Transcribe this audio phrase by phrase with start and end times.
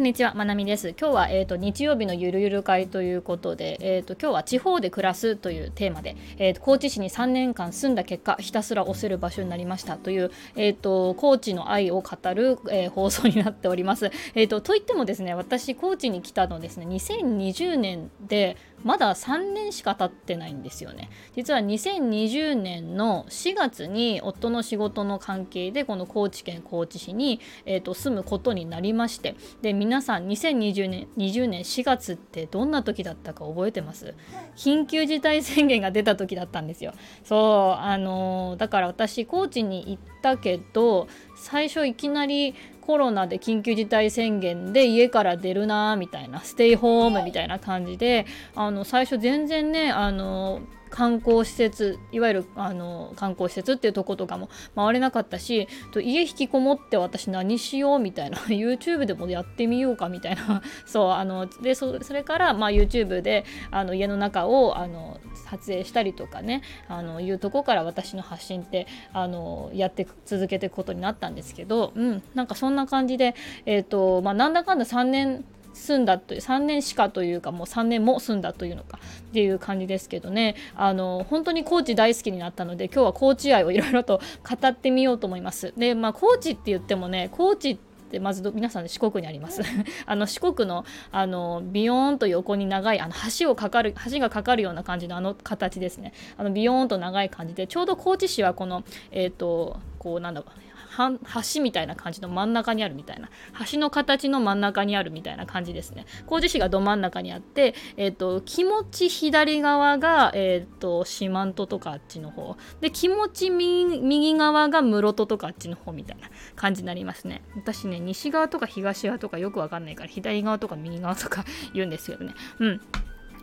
[0.00, 0.94] んにちは、まなみです。
[0.98, 14.10] 今日は、えーと、日曜日のゆるゆる会ということで、えーと、今日は地方で暮らすというテーマで、えーと、高知市に3年間住んだ結果、ひたすら押せる場所になりましたという、えー、と高知の愛を語る、えー、放送になっております。
[14.34, 21.10] えー、とといってもですね、私、高知に来たのですね、2020年で、まだ3年しか経ってないんですよね。
[21.36, 34.14] 実は2020年の4月に夫の仕事の関係でこの高知県高知市に、えーと、住むことになりましてで皆さん2020年20年4月ってどんな時だったか覚えてます？
[34.56, 36.92] 緊急事態宣言が出た時だったんですよ。
[37.24, 50.60] そうあのー、だから私高知に行ったけど最初いきなりコロナで緊急事態宣言で家から出るなみたいなステイホームみたいな感じであの最初全然ねあの
[50.90, 60.62] 観光施設いわゆるあの観光施設っていうとことかも回れなかったしと家引きこもって私何しようみたいな YouTube でもやってみようかみたいな。
[60.86, 65.18] そうあのでそれから、まあ、YouTube であの家の中をあの
[65.48, 73.34] 撮影したりとかねあのいうとこから私の発信ってあのやって続けていくことになったんですけど、うん、なんかそんな感じで、
[73.66, 78.98] えーとまあ、なんだかんだ3年住んだという3年しかというかもう3年も住んだというのか
[79.30, 80.56] っていう感じですけどね。
[80.74, 85.72] あの本当に高知大好きになったので今日は高知愛をいろいろと語ってみようと思います。
[85.76, 87.78] でまあ高知って言ってもね高知っ
[88.10, 89.62] てまず皆さんで四国にあります。
[90.04, 96.12] あの四国のあのビヨーンと横に長いあの橋をかかる橋がかかるような感じのあの形ですね。
[96.36, 103.28] あのビヨーンと長い感じでちょうど高知市はこのえっ、ー、とこうなんだろう橋みたいな感じの真ん中にあるみたいな。
[103.70, 106.06] 橋の形の真ん中にあるみたいな感じですね。
[106.26, 112.56] 高知市がど真ん中にあって、えーと、気持ち左側が、えーと、四万十とかあっちの方。
[112.80, 117.42] で気持ち右側が室戸とかあっちの方みたいな感じになりますね。
[117.56, 122.34] 私ね西側とか東側とかよくわかんないから左側とか右側とか言うんですけどね。
[122.58, 122.80] うん。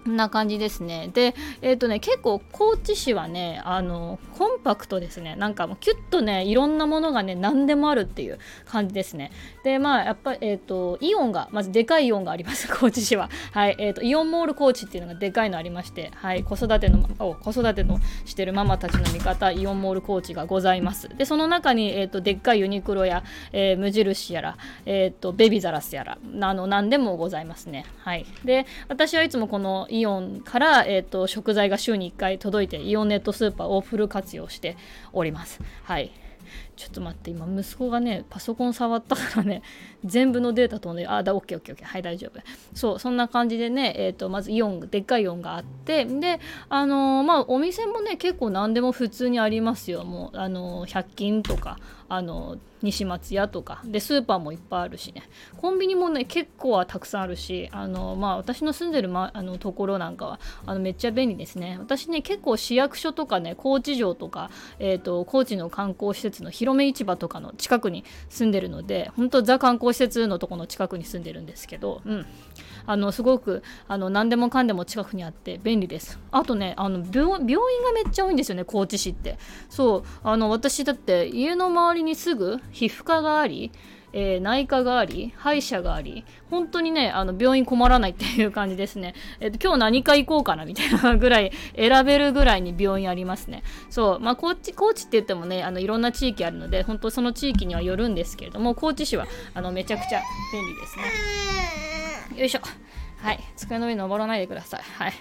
[0.07, 1.09] こんな感じですね。
[1.13, 5.35] で、えっ、ー、とね、結構高知市はね、あの、コンパクトですね。
[5.35, 9.33] なんかもうキュッとね、いろんなものがね、何でもあるっていう感じですね。
[9.65, 13.29] で、まあ、やっぱり、えっ、ー、と、イオンが、まずでかいイオンがあります、 高知市は。
[13.51, 16.99] はい、えっ、ー、と、イオンモール高知っていうのがでかいのありまして、はい、子育ての、
[17.41, 21.09] 子育てのしてるママたちの味方、イオンモール高知がございます。
[21.09, 27.83] で、その中に、えっ、と、でっかいユニクロや、え無印やら、えっ、と、ベビザラスやら、あの、何でもございますね。
[27.97, 28.25] はい。
[28.45, 34.77] で、私はいつもこのイオンから、えーと、食材が週に1回届いてイオンネットスーパーをフル活用して
[35.13, 35.61] おります。
[35.83, 36.11] はい
[36.75, 39.63] ちょっと待って、今、息子がね、パソコン触ったからね、
[40.05, 42.39] 全部のデータ飛んで、あ、だ、オッケーオッケーオッケー、はい、大丈夫。
[42.73, 50.03] そう、そんな感じでね、えっ、ー、と、まずイオン、でっかいイオンがあって、で、あのー、まあ、お店もね、結構何でも普通にありますよ。
[50.03, 51.79] もう、あのー、100均とか、
[52.09, 53.81] あの西松屋とか。
[53.85, 55.23] でスーパーもいっぱいあるしね。
[55.57, 61.77] コンビニもね結構はたくさんあるしあの、まあ、私の住んでる、ま、あのところなんかはあのめっちゃ便利ですね。
[61.79, 72.25] 私ね結構市役所とかね高知城とか、えーと、高知の観光施設の広め市場とかの近くに住んでるので本当ザ観光施設のとこの近くに住んでるんですけど、うん、
[72.85, 76.19] あのすごくあの何でもかんでも近くにあって便利です。
[76.31, 79.37] あとねあの病院がめっちゃ多いんですよね高知市って。
[79.69, 83.71] そうあの私だって家の周りにすぐ皮膚科があり
[84.13, 89.13] えー、内科があり、歯医者があり、本当にね、あの病院困らないっていう感じですね。
[89.39, 93.63] えっ、ー、と、今日何科行こうかなみたいなぐらい、選べるぐらいに病院ありますね。
[93.89, 100.21] そう、まあ、高知、高知って言ってもね、あのいろんな地域あるので、本当その地域にはよるんですけれども、高知市はあのめちゃくちゃ
[100.53, 100.97] 便利です
[102.33, 102.39] ね。
[102.39, 102.61] よいしょ。
[103.17, 103.39] はい。
[103.55, 104.81] 机の上に登らないでください。
[104.97, 105.13] はい。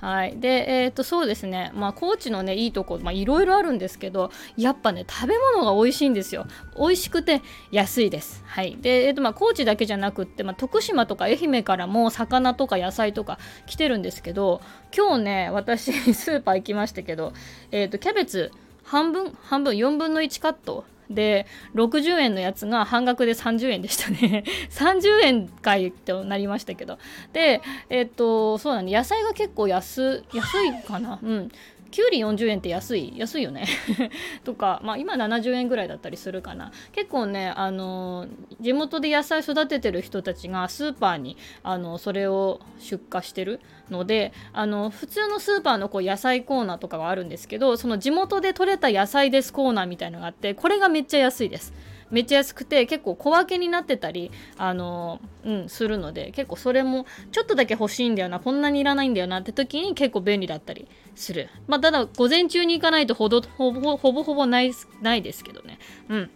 [0.00, 0.40] はい。
[0.40, 1.70] で、えっ、ー、と、そうですね。
[1.74, 6.46] まあ、高知のね、いいとこ、まあ、いろいろあるんですけど、やっぱね、食べ物が美味しいんですよ。
[6.78, 8.42] 美味しくて安いです。
[8.46, 8.78] はい。
[8.80, 14.62] で、えっ、ー、と、まあ、高知だけじゃなくって、まあ、徳島とか愛媛からも魚とか野菜とか来てるんですけど、
[14.96, 17.34] 今日ね、私、 スーパー行きましたけど、
[17.70, 18.50] えっ、ー、と、キャベツ、
[18.82, 24.44] 半分、半分、4分の1カットで60円のやつが半額で30円でしたね。
[24.70, 26.98] 30円かいってなりましたけど。
[27.32, 28.92] でえっ、とそうだね。
[28.92, 31.18] 野菜が結構安安いかな。
[31.22, 31.50] うん。
[31.90, 33.66] きゅうり40円って安い安いよね。
[34.44, 36.72] とか、まあ、今70円ぐらいだったりするかな。
[36.92, 38.26] 結構ねあの
[38.60, 43.60] 地元で野菜育ててる人たちがスーパーにあのそれを出荷してる
[43.90, 51.72] のであの普通のスーパーのこう野菜コーナーとかがあるんですけどその地元で採れた野菜ですコーナーみたいのがあってこれがめっちゃ安いです。
[52.10, 61.48] めっちゃ安くて結構小分けになってたりあのうんするので結構それもちょっとだけ欲しいんだよなこんなにいらないんだよなって時に結構便利だったりする。
[61.66, 64.72] まあただ午前中に行かないとほどほぼほぼほぼない
[65.02, 65.78] ないですけどね。
[66.08, 66.30] うん。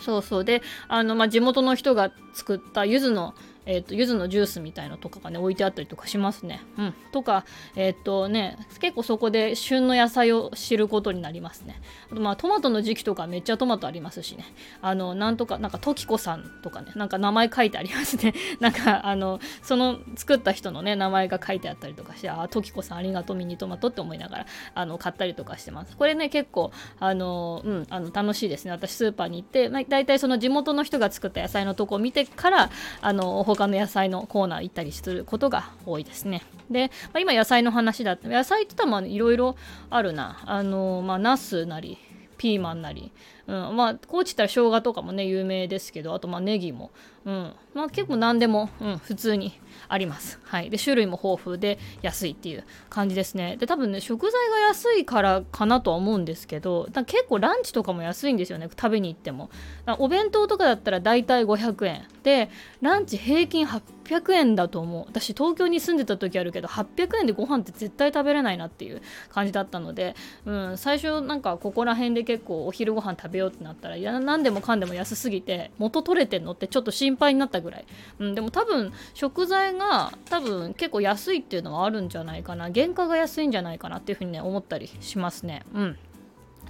[0.00, 0.44] そうそう。
[0.44, 3.34] であの、まあ、地元の人が作った柚子の
[3.66, 6.62] えーと、柚子のジュースみたいのとかがね置いてあったりとかしますね。
[6.78, 7.44] うん、とか、
[7.76, 11.80] えっ、ー、とね、結構そこで旬の野菜を知ることになりますね。
[12.10, 14.44] あとまあトマトの時期とかめっちゃトマトありますしね。
[14.82, 18.34] あのなんとかなんかトキコさんとかねなんか名前書いてありますね。
[18.60, 25.96] なんかあのその作った人のね名前が書いてあったりとかしてあトキコさんありがとうミニトマトって思いながらあの買ったりとかしてます。
[25.96, 28.70] これね結構あの、うん、あの楽しいですね。
[28.70, 32.70] 私スーパーに行って、まあ、大体その地元の人が作った野菜のとこを見てから
[33.00, 36.42] あの他の野菜のコーナー行ったりすることが多いですね。
[36.70, 39.56] で、まあ、今野菜の話だった野菜って言ったらいろいろ
[39.90, 40.40] あるな。
[40.46, 41.98] あのまあ、ナスなり
[42.38, 43.12] ピーマンなり、
[43.50, 46.92] うん、まあ高知ったら生姜とかもね有名ですけどあとまあネギも、
[47.24, 47.52] うん。
[47.74, 49.52] まあ、結構何でも、うん、普通に
[49.88, 50.40] あります。
[50.42, 53.56] はい、で種類も豊富で安いっていう感じですね。
[53.56, 59.50] で多分ね食材が安いからかなとは思うんですけど結構ランチとかも安いんですよね食べに行っても。
[59.98, 62.08] お弁当とかだったら大体500円。
[62.22, 62.50] で
[62.80, 65.04] ランチ平均800円だと思う。
[65.06, 70.16] 私東京に住んでた時あるけど800円でご飯って絶対食べれないなっていう感じだったので、
[70.46, 77.86] うん、最初なんかここら辺で結構お昼ご飯食べようってなったらいや何でもかんでも安すぎて元取れてんのってちょっと心配になったぐらい、
[78.18, 82.70] うん、でも多分食材が多分結構安いっていうのはあるんじゃないかな。
[82.72, 85.62] 原価が安いんじゃないかなっていうふうにね思ったりしますね。
[85.74, 85.98] うん。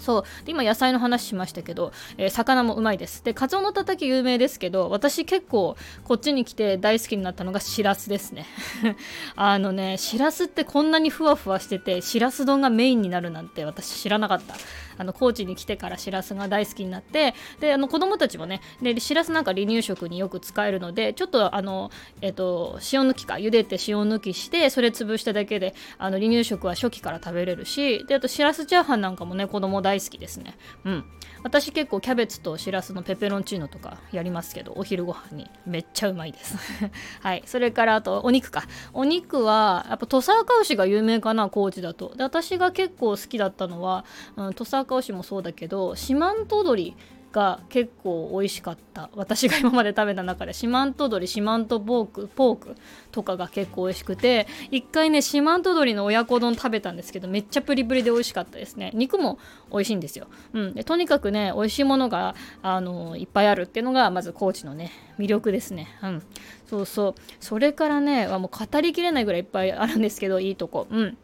[0.01, 0.45] そう。
[0.45, 3.23] で今野菜の話しましたけど、えー、魚もうまいです。
[3.23, 8.47] でカツオのたたき有名ですけど私結構こっちに来て大好きになったのがしらすですね。
[9.37, 14.55] あのねしらすってこんなにふわふわしててしらす丼がメインになるなんて私知らなかった。
[15.01, 30.57] あの高知に来てからしらすが大好きになってであの子供たちもねでしらすなんか離乳食によく使えるのでちょっとあの、えっと、塩抜きか茹でて塩抜きしてそれ潰しただけであの離乳食は初期から食べれるしであとしらすチャーハンなんかもね子供大好きですね。
[30.85, 31.05] うん。
[31.43, 35.49] 私結構キャベツとしらすのペペロンチーノとかやりますけどお昼ご飯に。
[35.65, 36.57] めっちゃうまいです。
[37.21, 37.43] はい。
[37.47, 38.65] それからあとお肉か。
[38.93, 42.15] お肉はやっぱ土佐赤牛が有名かな高知だと。
[42.15, 44.05] で私が結構好きだったのは、
[44.37, 46.97] うん、土佐赤牛もそうだけど四万十鶏
[47.33, 49.09] が結構美味しかった。
[49.15, 52.77] 私が今まで食べた中で四万十鶏四万十ポークポーク
[53.13, 58.91] とかが結構美味しくて一回ね四万十鶏の親子丼食べたんですけどめっちゃプリプリで美味しかったですね。
[58.95, 59.39] 肉も
[59.71, 65.87] 美味しいんですよ、うん、でとにかくね美味しいものがあのいっぱいあるっていうのがまず高知のね魅力ですね。
[66.03, 66.23] うん。
[66.67, 67.15] そうそう。
[67.39, 70.89] それからねもう語りきれないぐらいいっぱいあるんですけどいいとこ。
[70.91, 71.17] うん。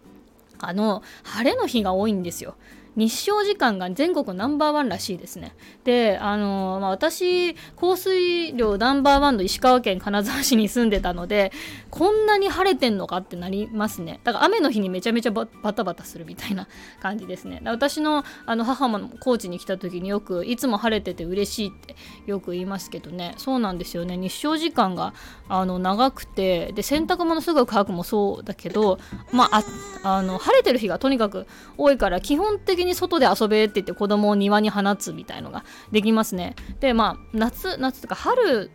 [0.58, 2.54] あの晴れの日が多いんですよ。
[2.96, 5.54] 日照時間が全国ナンバーワンらしいですね。
[5.84, 11.52] で、あのまあ、私、降水量ナンバーワンの石川県金沢市に住んでたので、
[11.90, 14.20] こんなに晴れてんのかってなりますね。
[14.24, 16.66] だから雨の日にめちゃめちゃバタバタするみたいな
[17.00, 17.60] 感じですね。
[17.64, 21.96] 私のあの母も高知に来た時によく、いつも晴れてて嬉しいって
[22.26, 24.16] よく言いますけどね、そうなんですよね。
[24.16, 25.12] 日照時間が
[25.48, 28.98] あの長くて、で、洗濯物すぐ乾くもそうだけど、
[29.32, 29.62] まあ、
[30.02, 31.46] あの晴れてる日がとにかく
[31.76, 36.54] 多いから、基本的にに外で遊べって言って子供を庭に放つみたいのができますね。
[36.80, 38.70] でまあ夏夏とか春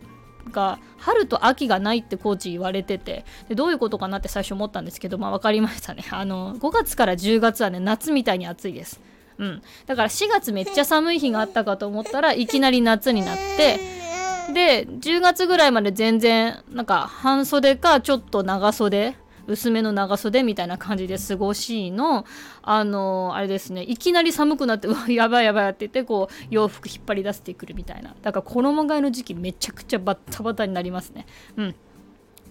[0.50, 6.04] が春と秋がないってコーチ言われててでどういうことかなって最初思ったんですけどまあ分かりましたね。
[6.10, 9.00] あの5月から10月はね夏みたいに暑いです。
[9.38, 9.62] うん。
[9.86, 13.78] だから4月めっちゃ寒い日があったかと思ったらいきなり夏になって
[14.52, 19.16] で10月ぐらいまで全然なんか半袖かちょっと長袖
[19.52, 22.24] 薄めの長袖みたいな感じで過ごしいの。
[22.62, 28.14] あのあれですねいきなり寒くなってうわ やばいやばいって言ってこう洋服引っ張り出してくるみたいな。
[28.22, 31.26] だから衣替えの時期めちゃくちゃバッタバタになりますね。
[31.56, 31.74] うん。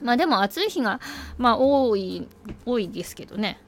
[0.03, 0.99] まあでも暑い日が
[1.37, 2.27] まあ多い
[2.65, 3.59] 多いですけどね。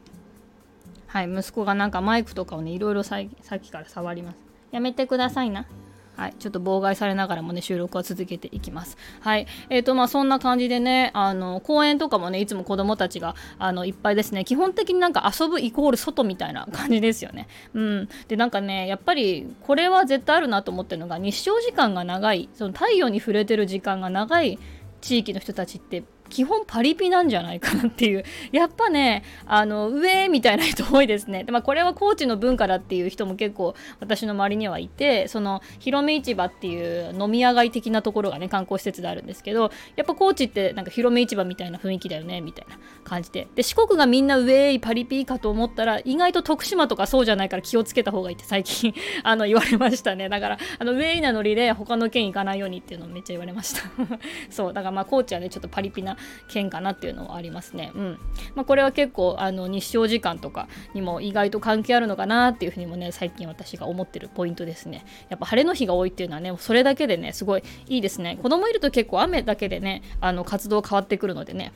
[1.07, 4.37] はい息子がなんかマイクとかをねいろいろさっきから触ります。
[4.71, 5.65] やめてくださいな。
[6.15, 8.97] はい、ちょっと妨害されながらもね収録は続けていきます。
[9.19, 14.45] はい、えーとまあ、そんな感じでねあの公園とかもねいつも子どもたちがあのいっぱいですね。
[14.45, 17.47] 基本的になんか遊ぶイコール外みたいな感じですよね。
[17.73, 22.49] うん、でなんかねやっぱりこれは絶対あるなと思ってるのが日照時間が長い。
[22.53, 24.59] その太陽に触れてる時間が長い
[25.01, 26.03] 地域の人たちって
[26.33, 28.23] 基本パリピなんじゃないかなっていう。
[28.51, 31.43] やっぱねあの上みたいな人多いですね。
[31.43, 43.47] で、まあ、これは高知の文化だっていう人も結構私の周りにはいてその広め市場っていう飲み屋街的なところがね観光施設であるんですけどやっぱ高知ってなんか広め市場みたいな雰囲気だよねみたいな感じで。
[43.53, 50.29] で四国がみんな上パリピかと思ったら意外と徳島とかそうじゃないから気をつけた方がいいって最近 あの言われましたね。
[50.29, 53.83] だからあのウェイなノリで他の県行かないようにっていうのをめっちゃ言われました。
[54.49, 57.91] そうだからまあ高知はねちょっとパリピな件かなっていうのはありますね。
[57.95, 58.19] うん
[58.55, 65.05] まあ、これは結構あの日照時間とかにも意外と関係あるのかなっていうふうにもね最近私が思ってるポイントですね。
[65.29, 68.37] やっぱ晴れの日が多いっていうのはねそれだけでねすごいいいですね。
[68.41, 71.71] 子供いると結構雨だけでねあの活動変わってくるのでね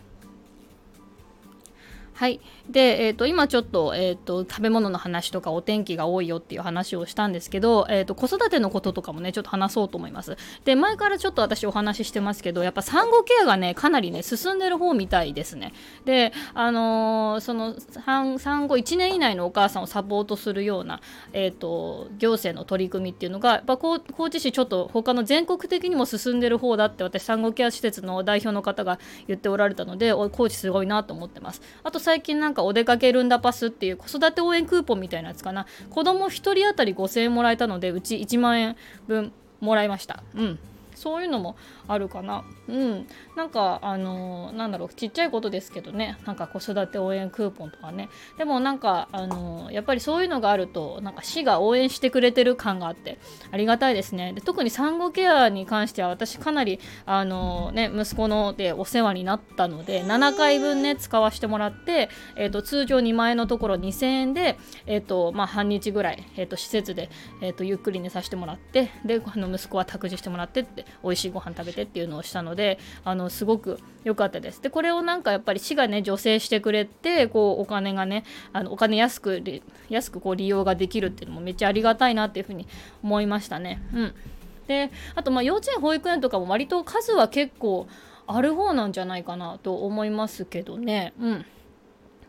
[2.18, 2.40] はい。
[2.68, 10.36] で、えー、と今ちょっと,、えーと、食べ物の話とかお天気が多いよっていう話をしたんですけど、えーと、子育てのこととかもねちょっと話そうと思います。
[10.66, 15.74] で前からちょっと私お話ししてますけどやっぱ産後ケアがねかなりね進んでる方みたいですね。
[16.06, 21.02] であのー、その産後1年以内のお母さんをサポートするような、
[21.34, 24.00] えーと、行政の取り組みっていうのがやっぱ高
[24.32, 28.98] 知市ちょっと他の全国的にも進んでる方だって私産後ケア施設の代表の方が
[29.28, 31.62] 言っておられたので高知すごいなと思ってます。
[31.84, 35.66] あと最近なんかお出かけるんだパスっていう子育て応援クーポンみたいなやつかな。
[35.90, 38.78] 子供1人当たり5000円もらえたのでうち1万円
[39.10, 40.24] 分もらいました。
[40.34, 40.60] うん。
[40.98, 41.56] そういうのも
[41.88, 42.44] あるかな。
[42.68, 43.08] うん。
[43.36, 46.18] なんかあの、なんだろうちっちゃいことですけどね。
[46.26, 48.10] なんか子育て応援クーポンとかね。
[48.38, 53.18] でもなんかあの、やっぱりそういうのがあるとなんか市が応援してくれてる感があって
[53.52, 54.34] ありがたいですね。
[54.34, 67.10] で特に産後ケアに関しては私かなりあの、ね息子のでお世話になったので7回分ね使わせてもらって、えーと、通常2万円のところ2000円で、えーとまあ、半日ぐらい、えーと、施設で、
[67.42, 74.62] えー、とゆっくり寝させてもらってであの息子は託児してもらってって美味しいご飯食べてっていうのをしたのであのすごく良かったです。
[74.62, 79.44] でこれをなんかやっぱり市がね助成してくれてこうお金がねあのお金安く
[79.90, 82.68] 安くこう利用ができるっていうのもめっちゃありがたいなっていうふうに
[83.04, 83.82] 思いましたね。
[83.94, 84.14] うん
[84.68, 87.88] であとまあ幼稚園保育園とかも割と数は結構
[88.28, 91.14] ある方なんじゃないかなと思いますけどね。
[91.20, 91.46] うん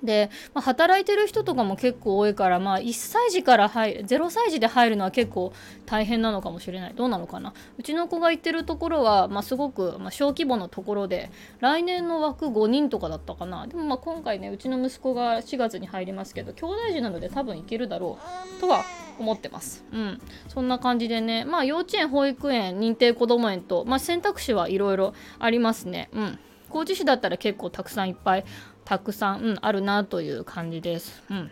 [0.03, 5.53] で、まあ、働いてる人とかも結構多いから、まあ、1歳児から入る0歳児で入るのは結構
[5.87, 6.95] 大変なのかもしれない。
[6.95, 7.53] どうなのかな？
[7.79, 13.67] うちの子が行ってるところは、まあ、すごく、まあ、小規模のところで来年の枠5人とかだったかな。
[13.67, 18.19] でもまあ今回ねうちの息子が4月に入りますけど兄弟児なので多分行けるだろ
[18.57, 18.85] うとは
[19.19, 19.85] 思ってます。
[19.93, 26.09] うん、そんな感じでね、まあ、幼稚園保育園認定こども園と、まあ、選択肢はいろいろありますね。
[26.13, 26.39] うん。
[26.71, 28.45] 高知市だったら結構たくさんいっぱい
[28.89, 31.23] たくさん、うん、あるなという感じです。
[31.29, 31.51] うん。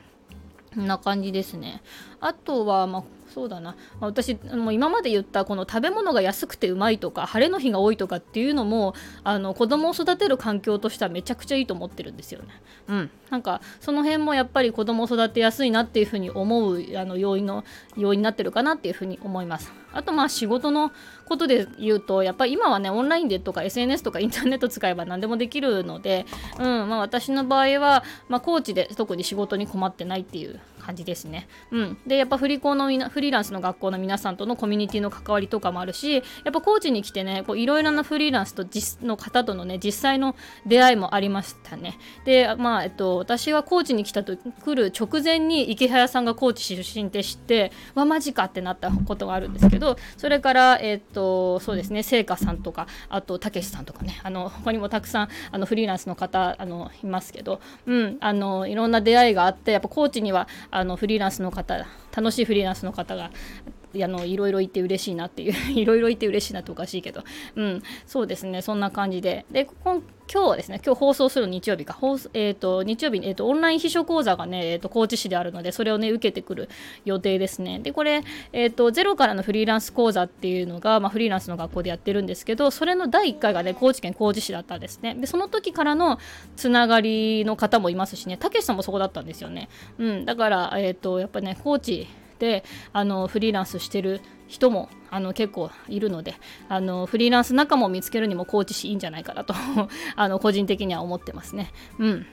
[0.75, 1.83] こんな感じですね。
[2.19, 3.02] あとは、まあ、
[3.33, 12.49] そうだな、まあ、私もう今まで言ったこの食べ物が安くてうまいとか晴れの日が多いとかっていうのもあの子供を育てる環境としてはめちゃくちゃいいと思ってるんですよね。
[12.88, 17.64] うん、なんかその辺もやっぱり子供を育てやすいなっていうふうに思うあの要因の
[17.97, 19.73] 要因になってるかなっていうふうに思います。
[19.92, 20.92] あとまあ仕事の
[21.26, 26.26] ことで言うとやっぱり今はねオンラインでとか SNS とかインターネット使えば何でもできるので、
[26.59, 31.49] うんまあ、私の場合は、まあ、コーチで特に仕事に困ってないっていう感じですね。
[31.73, 41.99] うん、でやっぱフリコのフリーランスの学校の皆さんとのコミュニティの関わりとかもあるしやっぱコーチに来てねいろいろなフリーランスと実の方とのね実際の出会いもありましたね。
[42.25, 63.30] でまあえっと私はコーチに来たと来る直前に池早さんがコーチ出身って知ってわマジかってなったことがあるんですけどそれからえっとそうですね聖華さんとかあとたけしさんとかねあの他にもたくさんあのフリーランスの方あのいますけど、うん、あのいろんな出会いがあってやっぱコーチにはああのフリーランスの方楽しいフリーランスの方が
[63.95, 67.23] あのいろいろ言って嬉しいなっていう いろいろ言って嬉しいなっておかしいけど、
[67.55, 68.62] うん、そうですね。
[68.62, 69.47] そんな感じで。
[69.50, 71.95] で今日はですね今日放送する日曜日か。
[71.95, 76.69] 放送えーと、日曜日、えーと、オンライン秘書講座がね、えーと、高知市であるのでそれをね受けてくる
[77.05, 77.78] 予定ですね。
[77.78, 85.14] でこれ、えー、とゼロからのフリーランス講座っていうのが、まあ、フリーランスの学校でやってるんですけどそれの第1回がね高知県高知市だったんですね。
[85.14, 86.19] でその時からの
[86.57, 88.37] つながりの方もいますしね。
[88.37, 92.07] たけしさんもそこだったんですよね、うん、だから、えー、とやっぱね高知
[92.38, 96.35] であのフリーランスしてる人もあの結構いるので
[96.69, 99.55] あのフリーランス仲間を見つけるにもコーチしいいんじゃないかなと
[100.16, 101.73] あの個人的には思ってますね。
[101.99, 102.26] うん。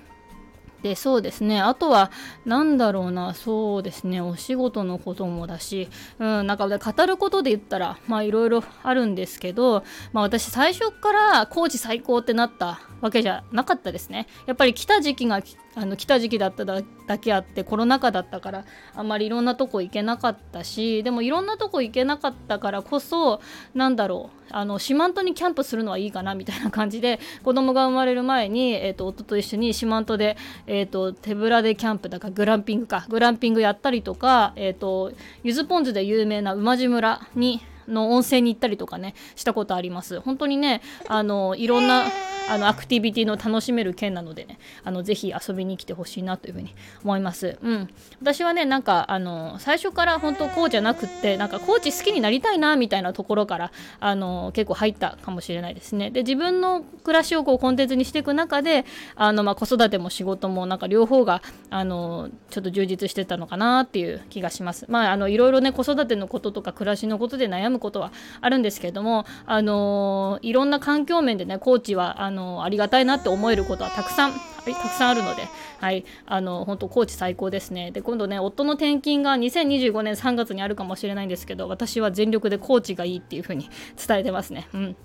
[0.83, 1.61] でそうですね。
[1.61, 2.11] あとは
[2.45, 3.33] 何だろうな。
[3.33, 4.19] そうですね。
[4.19, 5.87] お仕事のこともだし、
[6.19, 14.27] うん、なんか語ることで言ったらまあいろいろあるんですけど、まあ、私最初からコーチ最高ってなったわけじゃなかったですね。
[14.45, 15.41] やっぱり来た時期が
[15.75, 16.83] あの来た時期だっただ
[17.19, 18.65] けあってコロナ禍だったから
[18.95, 23.41] あんまりいろんなとこ行けなかったしでもいろんなとこ行けなかったからこそ
[23.73, 30.37] なんだろうあの四万十にキャンプするのはいいかなみたいな感じで 子供が生まれる前に、えーと、夫と一緒に四万十で、
[30.67, 35.11] えーと、手ぶらでキャンプだからグランピングかグランピングやったりとか、えーと、
[35.43, 42.05] ゆずポン酢で有名な馬路村にの温泉に行ったりとかねしたことあります本当にねあのいろんな
[42.49, 47.57] あのアクティビティの楽しめる県なのでねあのぜひ遊びに来てほしいなというふうに思います。
[47.61, 47.89] うん、
[48.21, 56.11] 私はねなんかあの最初から本当こうじゃなくってなんかコーチ好きになりたいなみたいなところからあの結構入ったかもしれないですね。
[56.11, 58.85] で自分の暮らしをこうコンテンツにしていく中で
[59.15, 64.85] あの、まあ、子育ても仕事もなんか両方があのちょっと充実してたのかなっていう気がします。
[64.89, 68.11] まああのいろいろね子育てのこととか暮らしのことで悩むことは
[68.41, 75.43] あるんですけれどもあのいろんな環境面でねコーチはあのありがたいなって思えることはたくさん、たくさんあるので、
[75.79, 77.91] はい、あの本当コーチ最高ですね。
[77.91, 84.67] で今度ね夫の転勤が2025年3月にあるかもしれないんですけど私は全力でコーチがいいっていう風に伝えてますね。
[84.73, 84.95] うん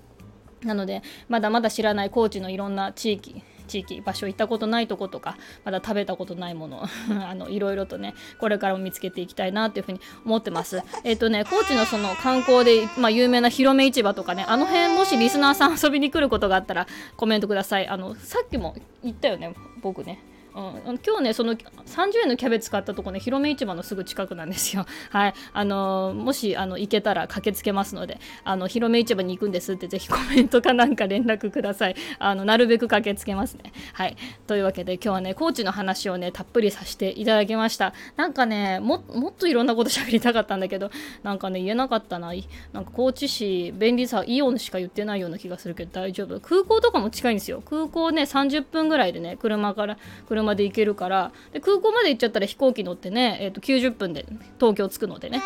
[0.63, 6.83] なのでまだまだ知らない高知のいろんな地域地域場所行ったことないとことかまだ食べたことないもの
[7.29, 10.81] あのいろいろとねこれからも見つけていきたいなというふうに思ってます。
[11.03, 17.87] えっ、ー、とね高知のその観光で、まあ、有名な広め市場とかねあの辺もしリスナーさん遊びに来ることがあったらコメントください。
[17.87, 20.19] あのさっきも言ったよね僕ね。
[20.55, 21.63] うん、今日ねその30
[22.23, 24.85] 円のキャベツ買ったとこね広め市場のすぐ近くなんですよ。
[25.11, 25.33] はい。
[25.53, 31.95] あのもしあの行けたら駆けつけますのであの広め市場に行くんですってぜひコメントかなんか連絡ください。
[32.19, 33.71] あのなるべく駆けつけますね。
[33.93, 34.15] はい。
[34.47, 37.93] というわけで今日はね高知の話をねたっぷりさせていただきました。
[38.15, 40.91] なんかねももっといろんなこと喋りたかったんだけど
[41.23, 42.33] なんかね言えなかったな。
[42.73, 46.39] なんか高知市便利さイオンしか言ってないような気がするけど大丈夫？
[46.39, 47.61] 空港とかも近いんですよ。
[47.61, 54.25] 空港ね30分ぐらいでね車から車車で行けるからで空港まで行っちゃったら飛行機乗ってね、えー、と90分で
[54.59, 55.41] 東京着くのでね、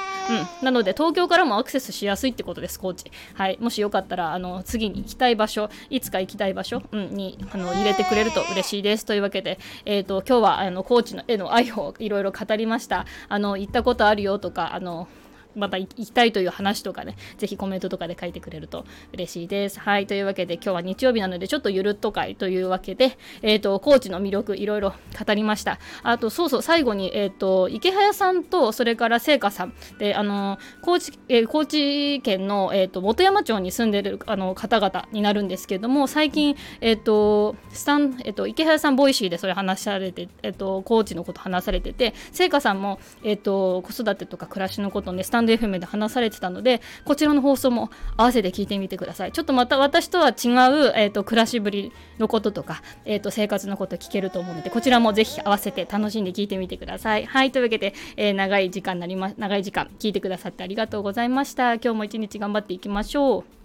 [0.61, 3.11] うん、なので東京からもアクセスしやすいってことです高知。
[3.33, 3.57] はい。
[3.59, 9.05] もしよかったらあの次に行きたい場所いつか行きたい場所、うん、にあの入れてくれると嬉しいです。
[9.05, 13.05] というわけで、えーと、今日はあの高知の絵の愛をいろいろ語りました。
[13.29, 15.07] あの行ったことあるよとかあの
[15.55, 19.79] また行きたいという話とかね、ぜひコメントとかで書いてくれると嬉しいです。
[19.79, 24.93] はい、というわけで今日は日曜日なのでちょっとゆるっと会というわけで、えっ、ー、と、高知の魅力いろいろ
[25.25, 25.79] 語りました。
[26.03, 49.31] あと、そうそう、最後に、えっ、ー、と、池早さんと、それから聖華さん、で、あの、高知、えー、高知県の、えっ、と、本山町に住んでるあの方々になるんですけども、最近、えっ、と、スタン、えっ、と、イケハヤさん Voicy でそれ話されて、えっ、と、高知のこと話されてて、聖華さんも、えっ、と、子育てとか暮らしのことね、 stand.fm で話されてたのでこちらの放送も合わせて聞いてみてください。
[49.31, 50.33] ちょっとまた私とは違う、
[50.95, 57.25] えーと、暮らしぶりのこととか、えーと、生活のこと聞けると思うのでこちらもぜひ合わせて楽しんで聞いてみてください。
[57.25, 61.75] はいというわけで、えー、長い時間なりま長い時間聞いてくださってありがとうございました。
[61.75, 63.62] 今日も一日頑張っていきましょう。